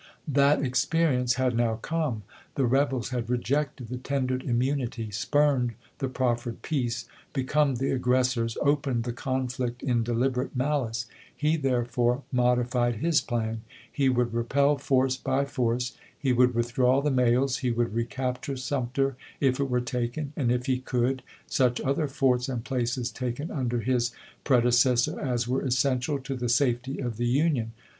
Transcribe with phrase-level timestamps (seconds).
[0.27, 2.23] That experience had now come.
[2.55, 9.03] The rebels had rejected the tendered immunity, spurned the proffered peace, become the aggressors, opened
[9.03, 11.05] the conflict in deliberate malice.
[11.37, 13.61] He there fore modified his plan.
[13.91, 15.95] He would repel force by force.
[16.17, 17.57] He would withdraw the mails.
[17.57, 22.49] He would recapture Sumter if it were taken, and, if he could, such other forts
[22.49, 24.09] and places taken under his
[24.45, 27.73] prede cessor as were essential to the safety of the Union.